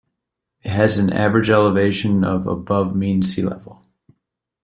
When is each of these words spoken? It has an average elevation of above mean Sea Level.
It 0.63 0.69
has 0.71 0.97
an 0.97 1.13
average 1.13 1.51
elevation 1.51 2.23
of 2.23 2.47
above 2.47 2.95
mean 2.95 3.21
Sea 3.21 3.43
Level. 3.43 3.85